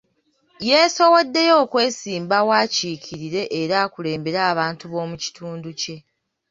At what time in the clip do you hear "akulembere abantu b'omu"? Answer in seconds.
3.85-5.15